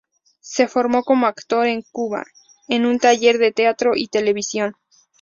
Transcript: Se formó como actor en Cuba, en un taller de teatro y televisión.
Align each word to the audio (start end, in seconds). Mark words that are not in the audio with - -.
Se 0.39 0.67
formó 0.67 1.03
como 1.03 1.27
actor 1.27 1.67
en 1.67 1.83
Cuba, 1.91 2.23
en 2.67 2.87
un 2.87 2.97
taller 2.97 3.37
de 3.37 3.51
teatro 3.51 3.91
y 3.95 4.07
televisión. 4.07 4.73